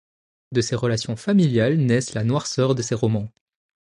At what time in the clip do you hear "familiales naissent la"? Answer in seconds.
1.15-2.23